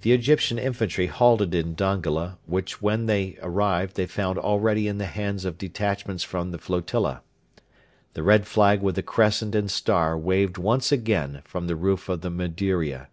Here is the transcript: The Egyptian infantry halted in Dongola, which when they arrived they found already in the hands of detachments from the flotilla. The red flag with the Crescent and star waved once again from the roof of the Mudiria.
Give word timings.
The 0.00 0.10
Egyptian 0.12 0.58
infantry 0.58 1.06
halted 1.06 1.54
in 1.54 1.76
Dongola, 1.76 2.36
which 2.46 2.82
when 2.82 3.06
they 3.06 3.38
arrived 3.42 3.94
they 3.94 4.06
found 4.06 4.40
already 4.40 4.88
in 4.88 4.98
the 4.98 5.06
hands 5.06 5.44
of 5.44 5.56
detachments 5.56 6.24
from 6.24 6.50
the 6.50 6.58
flotilla. 6.58 7.22
The 8.14 8.24
red 8.24 8.44
flag 8.44 8.82
with 8.82 8.96
the 8.96 9.04
Crescent 9.04 9.54
and 9.54 9.70
star 9.70 10.18
waved 10.18 10.58
once 10.58 10.90
again 10.90 11.42
from 11.44 11.68
the 11.68 11.76
roof 11.76 12.08
of 12.08 12.22
the 12.22 12.30
Mudiria. 12.32 13.06